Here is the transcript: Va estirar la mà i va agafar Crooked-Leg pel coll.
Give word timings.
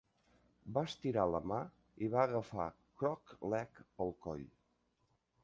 Va 0.77 0.83
estirar 0.87 1.25
la 1.31 1.41
mà 1.51 1.59
i 2.05 2.07
va 2.15 2.23
agafar 2.23 2.67
Crooked-Leg 3.03 3.83
pel 4.01 4.13
coll. 4.29 4.45